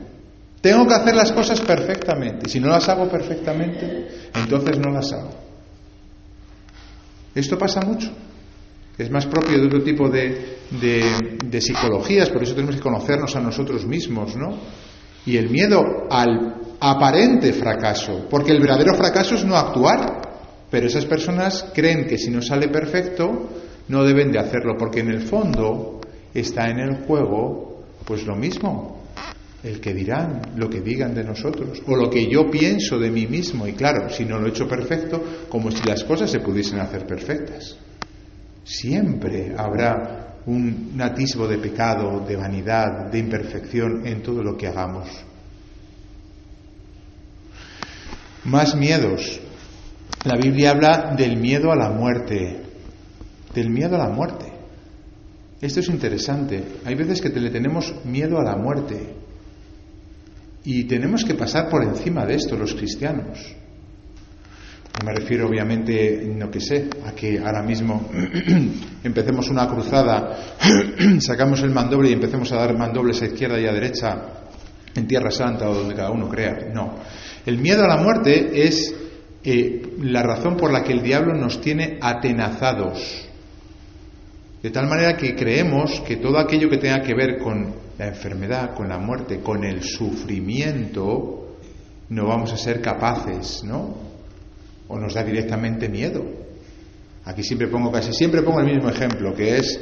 Tengo 0.61 0.87
que 0.87 0.93
hacer 0.93 1.15
las 1.15 1.31
cosas 1.31 1.61
perfectamente. 1.61 2.49
Si 2.49 2.59
no 2.59 2.69
las 2.69 2.87
hago 2.89 3.07
perfectamente, 3.09 4.07
entonces 4.35 4.79
no 4.79 4.91
las 4.91 5.11
hago. 5.13 5.29
Esto 7.35 7.57
pasa 7.57 7.81
mucho. 7.81 8.11
Es 8.97 9.09
más 9.09 9.25
propio 9.25 9.59
de 9.59 9.65
otro 9.67 9.83
tipo 9.83 10.09
de 10.09 11.61
psicologías, 11.61 12.29
por 12.29 12.43
eso 12.43 12.53
tenemos 12.53 12.75
que 12.75 12.81
conocernos 12.81 13.35
a 13.35 13.41
nosotros 13.41 13.85
mismos, 13.85 14.35
¿no? 14.35 14.57
Y 15.25 15.37
el 15.37 15.49
miedo 15.49 16.07
al 16.09 16.55
aparente 16.79 17.53
fracaso, 17.53 18.27
porque 18.29 18.51
el 18.51 18.59
verdadero 18.59 18.93
fracaso 18.95 19.35
es 19.35 19.45
no 19.45 19.55
actuar. 19.55 20.21
Pero 20.69 20.87
esas 20.87 21.05
personas 21.05 21.67
creen 21.73 22.07
que 22.07 22.17
si 22.17 22.31
no 22.31 22.41
sale 22.41 22.67
perfecto, 22.67 23.49
no 23.87 24.03
deben 24.03 24.31
de 24.31 24.39
hacerlo, 24.39 24.75
porque 24.77 25.01
en 25.01 25.09
el 25.09 25.21
fondo 25.21 26.01
está 26.33 26.67
en 26.67 26.79
el 26.79 27.05
juego, 27.05 27.83
pues 28.05 28.25
lo 28.25 28.35
mismo, 28.35 29.03
el 29.63 29.79
que 29.79 29.93
dirán, 29.93 30.41
lo 30.55 30.69
que 30.69 30.81
digan 30.81 31.13
de 31.13 31.23
nosotros, 31.23 31.81
o 31.85 31.95
lo 31.95 32.09
que 32.09 32.27
yo 32.27 32.49
pienso 32.49 32.97
de 32.97 33.11
mí 33.11 33.27
mismo. 33.27 33.67
Y 33.67 33.73
claro, 33.73 34.09
si 34.09 34.25
no 34.25 34.39
lo 34.39 34.47
he 34.47 34.49
hecho 34.49 34.67
perfecto, 34.67 35.23
como 35.47 35.69
si 35.69 35.87
las 35.87 36.03
cosas 36.03 36.31
se 36.31 36.39
pudiesen 36.39 36.79
hacer 36.79 37.05
perfectas. 37.05 37.77
Siempre 38.63 39.53
habrá 39.55 40.22
un 40.45 40.99
atisbo 41.01 41.47
de 41.47 41.57
pecado, 41.57 42.25
de 42.25 42.35
vanidad, 42.35 43.09
de 43.11 43.19
imperfección 43.19 44.05
en 44.05 44.21
todo 44.21 44.43
lo 44.43 44.57
que 44.57 44.67
hagamos. 44.67 45.07
Más 48.43 48.75
miedos. 48.75 49.39
La 50.25 50.37
Biblia 50.37 50.71
habla 50.71 51.15
del 51.17 51.37
miedo 51.37 51.71
a 51.71 51.75
la 51.75 51.89
muerte, 51.89 52.61
del 53.53 53.69
miedo 53.69 53.95
a 53.95 53.99
la 53.99 54.09
muerte. 54.09 54.51
Esto 55.61 55.79
es 55.79 55.87
interesante. 55.87 56.61
Hay 56.83 56.95
veces 56.95 57.21
que 57.21 57.29
le 57.29 57.49
tenemos 57.49 57.93
miedo 58.03 58.37
a 58.37 58.43
la 58.43 58.57
muerte. 58.57 59.15
Y 60.65 60.85
tenemos 60.85 61.23
que 61.23 61.35
pasar 61.35 61.69
por 61.69 61.83
encima 61.83 62.25
de 62.25 62.35
esto 62.35 62.57
los 62.57 62.73
cristianos. 62.73 63.55
No 64.99 65.05
me 65.07 65.13
refiero 65.13 65.47
obviamente, 65.47 66.23
no 66.35 66.51
que 66.51 66.59
sé, 66.59 66.87
a 67.05 67.13
que 67.13 67.39
ahora 67.39 67.63
mismo 67.63 68.09
empecemos 69.03 69.49
una 69.49 69.67
cruzada, 69.67 70.55
sacamos 71.19 71.63
el 71.63 71.71
mandoble 71.71 72.11
y 72.11 72.13
empecemos 72.13 72.51
a 72.51 72.57
dar 72.57 72.77
mandobles 72.77 73.21
a 73.21 73.25
izquierda 73.25 73.59
y 73.59 73.65
a 73.65 73.73
derecha 73.73 74.21
en 74.93 75.07
Tierra 75.07 75.31
Santa 75.31 75.67
o 75.67 75.73
donde 75.73 75.95
cada 75.95 76.11
uno 76.11 76.29
crea. 76.29 76.69
No. 76.73 76.95
El 77.45 77.57
miedo 77.57 77.83
a 77.83 77.87
la 77.87 77.97
muerte 77.97 78.67
es 78.67 78.93
eh, 79.43 79.95
la 80.01 80.21
razón 80.21 80.57
por 80.57 80.71
la 80.71 80.83
que 80.83 80.93
el 80.93 81.01
diablo 81.01 81.33
nos 81.33 81.59
tiene 81.59 81.97
atenazados. 81.99 83.27
De 84.61 84.69
tal 84.69 84.87
manera 84.87 85.17
que 85.17 85.35
creemos 85.35 86.01
que 86.01 86.17
todo 86.17 86.37
aquello 86.37 86.69
que 86.69 86.77
tenga 86.77 87.01
que 87.01 87.15
ver 87.15 87.39
con 87.39 87.73
la 87.97 88.07
enfermedad, 88.07 88.75
con 88.75 88.87
la 88.87 88.99
muerte, 88.99 89.39
con 89.39 89.63
el 89.63 89.81
sufrimiento, 89.81 91.57
no 92.09 92.27
vamos 92.27 92.53
a 92.53 92.57
ser 92.57 92.79
capaces, 92.79 93.63
¿no? 93.63 94.12
O 94.87 94.99
nos 94.99 95.13
da 95.13 95.23
directamente 95.23 95.89
miedo. 95.89 96.23
Aquí 97.25 97.43
siempre 97.43 97.67
pongo 97.67 97.91
casi 97.91 98.11
siempre 98.13 98.41
pongo 98.41 98.59
el 98.59 98.65
mismo 98.65 98.89
ejemplo, 98.89 99.33
que 99.33 99.57
es 99.57 99.79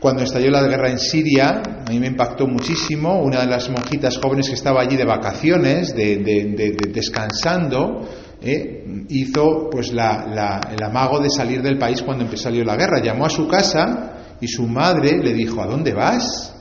cuando 0.00 0.24
estalló 0.24 0.50
la 0.50 0.62
guerra 0.66 0.90
en 0.90 0.98
Siria, 0.98 1.62
a 1.86 1.90
mí 1.90 1.98
me 1.98 2.08
impactó 2.08 2.46
muchísimo, 2.46 3.22
una 3.22 3.40
de 3.40 3.46
las 3.46 3.70
monjitas 3.70 4.18
jóvenes 4.18 4.48
que 4.48 4.54
estaba 4.54 4.82
allí 4.82 4.96
de 4.96 5.04
vacaciones, 5.04 5.96
de, 5.96 6.76
descansando, 6.92 8.06
¿eh? 8.42 9.04
hizo 9.08 9.70
pues 9.70 9.90
el 9.90 10.82
amago 10.82 11.20
de 11.20 11.30
salir 11.30 11.62
del 11.62 11.78
país 11.78 12.02
cuando 12.02 12.24
empezó 12.24 12.50
la 12.50 12.76
guerra. 12.76 13.02
Llamó 13.02 13.24
a 13.24 13.30
su 13.30 13.48
casa 13.48 14.36
y 14.40 14.48
su 14.48 14.66
madre 14.66 15.18
le 15.22 15.32
dijo, 15.32 15.62
¿a 15.62 15.66
dónde 15.66 15.94
vas? 15.94 16.54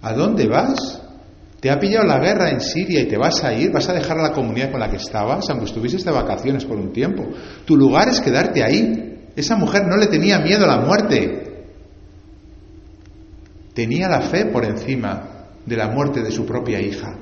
¿A 0.00 0.14
dónde 0.14 0.48
vas? 0.48 0.99
Te 1.60 1.70
ha 1.70 1.78
pillado 1.78 2.06
la 2.06 2.18
guerra 2.18 2.50
en 2.50 2.60
Siria 2.60 3.02
y 3.02 3.06
te 3.06 3.18
vas 3.18 3.44
a 3.44 3.52
ir, 3.52 3.70
vas 3.70 3.88
a 3.88 3.92
dejar 3.92 4.18
a 4.18 4.22
la 4.22 4.32
comunidad 4.32 4.70
con 4.70 4.80
la 4.80 4.90
que 4.90 4.96
estabas, 4.96 5.48
aunque 5.50 5.66
estuvieses 5.66 6.04
de 6.04 6.10
vacaciones 6.10 6.64
por 6.64 6.78
un 6.78 6.92
tiempo. 6.92 7.28
Tu 7.66 7.76
lugar 7.76 8.08
es 8.08 8.20
quedarte 8.20 8.64
ahí. 8.64 9.28
Esa 9.36 9.56
mujer 9.56 9.86
no 9.86 9.96
le 9.98 10.06
tenía 10.06 10.38
miedo 10.38 10.64
a 10.64 10.76
la 10.76 10.80
muerte. 10.80 11.66
Tenía 13.74 14.08
la 14.08 14.22
fe 14.22 14.46
por 14.46 14.64
encima 14.64 15.48
de 15.66 15.76
la 15.76 15.88
muerte 15.88 16.22
de 16.22 16.30
su 16.30 16.46
propia 16.46 16.80
hija. 16.80 17.14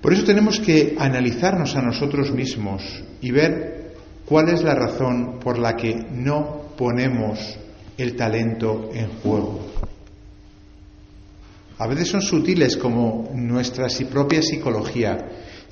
Por 0.00 0.12
eso 0.14 0.24
tenemos 0.24 0.60
que 0.60 0.96
analizarnos 0.98 1.74
a 1.76 1.82
nosotros 1.82 2.30
mismos 2.30 3.02
y 3.20 3.32
ver 3.32 3.94
cuál 4.24 4.48
es 4.48 4.62
la 4.62 4.74
razón 4.74 5.40
por 5.40 5.58
la 5.58 5.76
que 5.76 5.94
no 5.94 6.70
ponemos 6.78 7.58
el 7.98 8.16
talento 8.16 8.90
en 8.94 9.08
juego. 9.22 9.60
A 11.80 11.86
veces 11.86 12.08
son 12.08 12.22
sutiles 12.22 12.76
como 12.76 13.30
nuestra 13.34 13.88
propia 14.10 14.42
psicología 14.42 15.16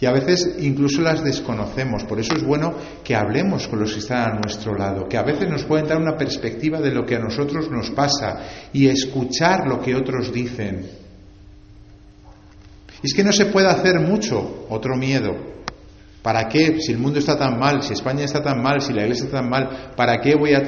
y 0.01 0.07
a 0.07 0.13
veces 0.13 0.57
incluso 0.61 1.03
las 1.03 1.23
desconocemos. 1.23 2.05
Por 2.05 2.19
eso 2.19 2.35
es 2.35 2.43
bueno 2.43 2.75
que 3.05 3.15
hablemos 3.15 3.69
con 3.69 3.79
los 3.79 3.93
que 3.93 4.01
están 4.01 4.31
a 4.31 4.41
nuestro 4.41 4.75
lado, 4.75 5.09
que 5.09 5.17
a 5.17 5.23
veces 5.23 5.49
nos 5.49 5.65
pueden 5.65 5.87
dar 5.87 5.99
una 5.99 6.17
perspectiva 6.17 6.81
de 6.81 6.93
lo 6.93 7.05
que 7.05 7.17
a 7.17 7.21
nosotros 7.21 7.71
nos 7.71 7.91
pasa 7.91 8.41
y 8.73 8.89
escuchar 8.89 9.67
lo 9.69 9.81
que 9.81 9.95
otros 9.95 10.33
dicen 10.33 11.09
y 13.03 13.07
es 13.07 13.15
que 13.15 13.23
no 13.23 13.33
se 13.33 13.47
puede 13.47 13.69
hacer 13.69 14.01
mucho, 14.01 14.67
otro 14.69 14.97
miedo. 14.97 15.37
¿Para 16.23 16.49
qué? 16.49 16.81
Si 16.81 16.93
el 16.93 16.99
mundo 16.99 17.21
está 17.21 17.39
tan 17.39 17.59
mal, 17.59 17.83
si 17.83 17.93
España 17.93 18.25
está 18.25 18.43
tan 18.43 18.61
mal, 18.61 18.81
si 18.81 18.93
la 18.93 19.03
iglesia 19.03 19.27
está 19.27 19.39
tan 19.39 19.49
mal, 19.49 19.93
¿para 19.97 20.21
qué 20.21 20.35
voy 20.35 20.53
a, 20.53 20.63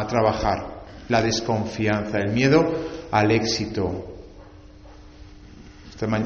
a 0.00 0.06
trabajar? 0.08 0.71
La 1.08 1.22
desconfianza, 1.22 2.18
el 2.18 2.32
miedo 2.32 2.64
al 3.10 3.30
éxito. 3.30 4.12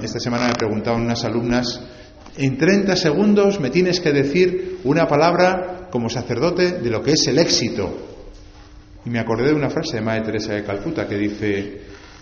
Esta 0.03 0.21
semana 0.21 0.49
me 0.49 0.55
preguntaban 0.55 1.03
unas 1.03 1.23
alumnas, 1.25 1.83
en 2.39 2.57
30 2.57 2.97
segundos 2.97 3.61
me 3.61 3.69
tienes 3.69 4.01
que 4.01 4.13
decir 4.13 4.79
una 4.85 5.07
palabra 5.07 5.89
como 5.91 6.09
sacerdote 6.09 6.81
de 6.81 6.91
lo 6.91 7.03
que 7.03 7.13
es 7.13 7.27
el 7.27 7.39
éxito. 7.39 7.95
Y 9.05 9.11
me 9.11 9.19
acordé 9.19 9.49
de 9.49 9.55
una 9.55 9.69
frase 9.69 9.97
de 9.97 10.03
Madre 10.03 10.23
Teresa 10.23 10.55
de 10.55 10.65
Calcuta 10.65 11.07
que 11.07 11.19
dice, 11.19 11.81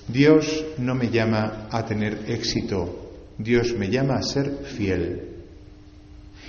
Dios 0.08 0.64
no 0.78 0.94
me 0.94 1.10
llama 1.10 1.68
a 1.70 1.84
tener 1.84 2.24
éxito, 2.26 3.12
Dios 3.38 3.74
me 3.78 3.88
llama 3.88 4.16
a 4.16 4.22
ser 4.22 4.64
fiel. 4.64 5.30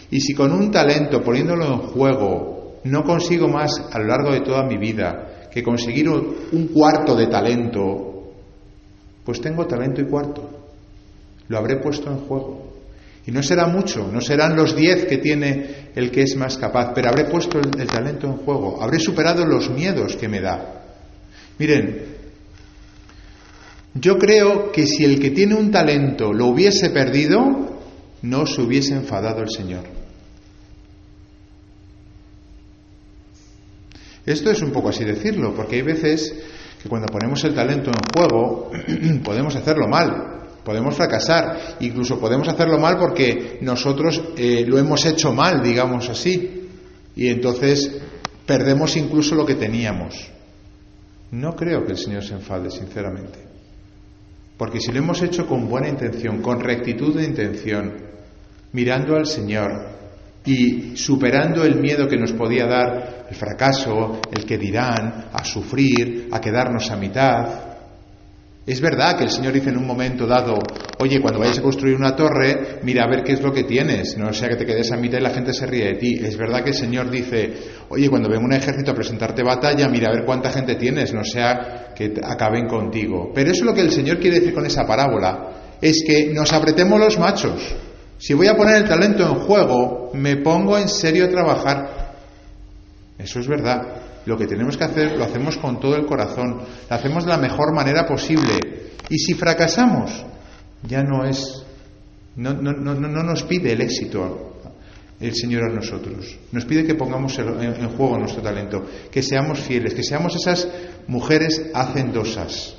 Y 0.09 0.21
si 0.21 0.33
con 0.33 0.51
un 0.51 0.71
talento, 0.71 1.21
poniéndolo 1.24 1.65
en 1.65 1.79
juego, 1.79 2.79
no 2.83 3.03
consigo 3.03 3.47
más 3.47 3.71
a 3.91 4.00
lo 4.00 4.05
largo 4.05 4.31
de 4.31 4.41
toda 4.41 4.63
mi 4.63 4.77
vida 4.77 5.35
que 5.55 5.63
conseguir 5.63 6.09
un 6.09 6.67
cuarto 6.67 7.15
de 7.15 7.27
talento, 7.27 8.33
pues 9.24 9.39
tengo 9.39 9.65
talento 9.65 10.01
y 10.01 10.05
cuarto. 10.05 10.50
Lo 11.47 11.57
habré 11.57 11.77
puesto 11.77 12.12
en 12.12 12.17
juego. 12.27 12.74
Y 13.25 13.31
no 13.31 13.41
será 13.41 13.65
mucho, 13.65 14.05
no 14.12 14.19
serán 14.19 14.57
los 14.57 14.75
diez 14.75 15.05
que 15.05 15.17
tiene 15.17 15.91
el 15.95 16.12
que 16.12 16.24
es 16.24 16.35
más 16.35 16.57
capaz, 16.57 16.91
pero 16.93 17.07
habré 17.07 17.24
puesto 17.24 17.57
el, 17.57 17.71
el 17.79 17.88
talento 17.88 18.27
en 18.27 18.35
juego, 18.39 18.83
habré 18.83 19.00
superado 19.00 19.45
los 19.45 19.69
miedos 19.69 20.17
que 20.17 20.27
me 20.27 20.41
da. 20.41 20.83
Miren, 21.57 22.03
yo 23.93 24.17
creo 24.17 24.74
que 24.74 24.85
si 24.85 25.05
el 25.05 25.21
que 25.21 25.31
tiene 25.31 25.55
un 25.55 25.71
talento 25.71 26.33
lo 26.33 26.47
hubiese 26.47 26.89
perdido, 26.89 27.79
no 28.24 28.45
se 28.45 28.62
hubiese 28.62 28.93
enfadado 28.93 29.41
el 29.41 29.50
Señor. 29.50 29.95
Esto 34.25 34.50
es 34.50 34.62
un 34.62 34.72
poco 34.72 34.89
así 34.89 35.03
decirlo, 35.03 35.53
porque 35.53 35.75
hay 35.75 35.82
veces 35.84 36.34
que 36.82 36.89
cuando 36.89 37.08
ponemos 37.08 37.44
el 37.44 37.53
talento 37.53 37.91
en 37.91 38.13
juego 38.13 38.72
podemos 39.24 39.55
hacerlo 39.55 39.88
mal, 39.88 40.36
podemos 40.63 40.96
fracasar, 40.96 41.77
incluso 41.79 42.20
podemos 42.20 42.48
hacerlo 42.48 42.79
mal 42.79 42.98
porque 42.98 43.60
nosotros 43.62 44.22
eh, 44.36 44.65
lo 44.67 44.79
hemos 44.79 45.05
hecho 45.05 45.32
mal, 45.32 45.62
digamos 45.62 46.10
así, 46.10 46.67
y 47.15 47.27
entonces 47.27 48.01
perdemos 48.46 48.98
incluso 48.98 49.36
lo 49.36 49.46
que 49.46 49.55
teníamos. 49.55 50.32
No 51.32 51.55
creo 51.55 51.86
que 51.86 51.94
el 51.94 51.98
Señor 51.98 52.24
se 52.24 52.34
enfade, 52.34 52.70
sinceramente. 52.72 53.39
Porque 54.58 54.79
si 54.79 54.91
lo 54.91 55.00
hemos 55.00 55.22
hecho 55.22 55.46
con 55.48 55.67
buena 55.67 55.89
intención, 55.89 56.41
con 56.41 56.62
rectitud 56.62 57.15
de 57.15 57.25
intención, 57.25 57.94
mirando 58.72 59.15
al 59.15 59.25
Señor 59.25 59.89
y 60.46 60.96
superando 60.96 61.63
el 61.63 61.79
miedo 61.79 62.08
que 62.08 62.17
nos 62.17 62.32
podía 62.34 62.65
dar 62.65 63.14
el 63.29 63.36
fracaso, 63.36 64.22
el 64.32 64.46
que 64.46 64.58
dirán, 64.58 65.25
a 65.32 65.44
sufrir, 65.44 66.29
a 66.32 66.39
quedarnos 66.39 66.89
a 66.91 66.96
mitad, 66.96 67.75
es 68.65 68.82
verdad 68.82 69.15
que 69.15 69.25
el 69.25 69.29
Señor 69.29 69.53
dice 69.53 69.70
en 69.70 69.77
un 69.77 69.86
momento 69.86 70.25
dado, 70.25 70.58
oye, 70.98 71.22
cuando 71.22 71.39
vayas 71.39 71.60
a 71.60 71.62
construir 71.62 71.96
una 71.96 72.15
torre, 72.15 72.79
mira 72.82 73.03
a 73.03 73.08
ver 73.08 73.22
qué 73.24 73.34
es 73.34 73.41
lo 73.41 73.53
que 73.53 73.63
tienes, 73.63 74.17
no 74.17 74.34
sea 74.34 74.50
que 74.50 74.55
te 74.55 74.65
quedes 74.65 74.91
a 74.91 74.98
mitad 74.98 75.20
y 75.20 75.22
la 75.22 75.29
gente 75.29 75.53
se 75.53 75.67
ríe 75.67 75.86
de 75.86 75.96
ti. 75.98 76.20
Es 76.20 76.36
verdad 76.36 76.63
que 76.63 76.72
el 76.72 76.75
Señor 76.75 77.12
dice, 77.12 77.53
oye, 77.89 78.10
cuando 78.10 78.27
venga 78.27 78.44
un 78.44 78.53
ejército 78.53 78.89
a 78.89 78.96
presentarte 78.96 79.44
batalla, 79.44 79.88
mira 79.88 80.10
a 80.10 80.13
ver 80.13 80.25
cuánta 80.25 80.50
gente 80.50 80.75
tienes, 80.75 81.13
no 81.13 81.24
sea 81.24 81.94
que 81.96 82.15
acaben 82.24 82.67
contigo. 82.67 83.32
Pero 83.36 83.51
eso 83.51 83.60
es 83.60 83.65
lo 83.67 83.74
que 83.75 83.82
el 83.82 83.91
Señor 83.91 84.20
quiere 84.20 84.39
decir 84.39 84.55
con 84.55 84.65
esa 84.65 84.84
parábola, 84.88 85.77
es 85.79 86.03
que 86.03 86.34
nos 86.34 86.51
apretemos 86.51 87.00
los 87.00 87.20
machos. 87.20 87.75
Si 88.17 88.34
voy 88.34 88.48
a 88.48 88.55
poner 88.55 88.77
el 88.77 88.89
talento 88.89 89.22
en 89.22 89.36
juego, 89.41 90.10
me 90.15 90.38
pongo 90.38 90.75
en 90.75 90.89
serio 90.89 91.25
a 91.25 91.29
trabajar. 91.29 92.04
Eso 93.17 93.39
es 93.39 93.48
verdad. 93.48 94.22
Lo 94.25 94.38
que 94.38 94.48
tenemos 94.48 94.77
que 94.77 94.84
hacer 94.84 95.17
lo 95.17 95.24
hacemos 95.24 95.57
con 95.57 95.79
todo 95.79 95.95
el 95.95 96.05
corazón, 96.05 96.62
lo 96.89 96.95
hacemos 96.95 97.25
de 97.25 97.29
la 97.29 97.38
mejor 97.38 97.74
manera 97.74 98.05
posible. 98.05 98.60
Y 99.10 99.17
si 99.17 99.34
fracasamos, 99.34 100.25
ya 100.84 101.03
no 101.03 101.24
es, 101.25 101.63
no, 102.36 102.53
no, 102.53 102.74
no, 102.74 102.95
no 102.95 103.24
nos 103.24 103.43
pide 103.43 103.74
el 103.74 103.81
éxito 103.81 104.51
el 105.19 105.34
Señor 105.34 105.63
a 105.63 105.74
nosotros. 105.74 106.38
Nos 106.51 106.65
pide 106.65 106.86
que 106.86 106.95
pongamos 106.95 107.38
en 107.39 107.89
juego 107.89 108.17
nuestro 108.17 108.41
talento, 108.41 108.86
que 109.12 109.22
seamos 109.22 109.60
fieles, 109.60 109.93
que 109.93 110.03
seamos 110.03 110.36
esas 110.36 110.67
mujeres 111.07 111.72
hacendosas. 111.74 112.75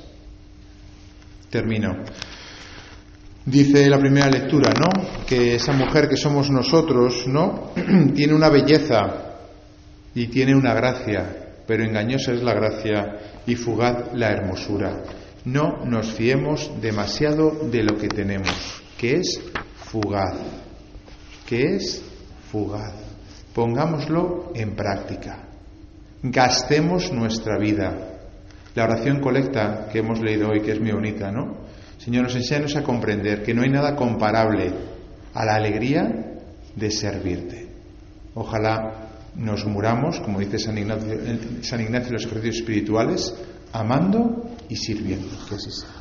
Termino. 1.49 2.03
Dice 3.45 3.89
la 3.89 3.97
primera 3.97 4.29
lectura, 4.29 4.73
¿no? 4.73 5.25
Que 5.25 5.55
esa 5.55 5.71
mujer 5.71 6.09
que 6.09 6.17
somos 6.17 6.51
nosotros, 6.51 7.25
¿no? 7.27 7.71
tiene 8.13 8.33
una 8.33 8.49
belleza 8.49 9.26
y 10.17 10.29
tiene 10.29 10.55
una 10.55 10.73
gracia, 10.73 11.27
pero 11.67 11.83
engañosa 11.83 12.33
es 12.33 12.41
la 12.41 12.55
gracia 12.55 13.19
y 13.45 13.53
fugaz 13.53 14.15
la 14.15 14.31
hermosura. 14.31 15.03
No 15.45 15.85
nos 15.85 16.11
fiemos 16.11 16.71
demasiado 16.81 17.51
de 17.51 17.83
lo 17.83 17.99
que 17.99 18.07
tenemos, 18.07 18.81
que 18.97 19.17
es 19.17 19.39
fugaz, 19.75 20.33
que 21.45 21.75
es 21.75 22.01
fugaz. 22.51 22.95
Pongámoslo 23.53 24.53
en 24.55 24.75
práctica. 24.75 25.49
Gastemos 26.23 27.11
nuestra 27.13 27.59
vida. 27.59 27.95
La 28.73 28.85
oración 28.85 29.19
colecta 29.19 29.87
que 29.91 29.99
hemos 29.99 30.19
leído 30.19 30.49
hoy, 30.49 30.61
que 30.61 30.71
es 30.71 30.79
muy 30.79 30.93
bonita, 30.93 31.31
¿no? 31.31 31.57
Señor, 31.99 32.23
nos 32.23 32.35
enséñanos 32.35 32.75
a 32.75 32.81
comprender 32.81 33.43
que 33.43 33.53
no 33.53 33.61
hay 33.61 33.69
nada 33.69 33.95
comparable 33.95 34.73
a 35.35 35.45
la 35.45 35.53
alegría 35.53 36.39
de 36.75 36.89
servirte. 36.89 37.67
Ojalá 38.33 39.06
nos 39.37 39.65
muramos, 39.65 40.19
como 40.19 40.39
dice 40.39 40.59
San 40.59 40.77
Ignacio, 40.77 41.17
San 41.61 41.81
Ignacio 41.81 42.07
en 42.07 42.13
los 42.13 42.25
ejercicios 42.25 42.57
espirituales, 42.57 43.33
amando 43.71 44.49
y 44.69 44.75
sirviendo. 44.75 45.27
Que 45.47 45.55
así 45.55 45.71
sea. 45.71 45.97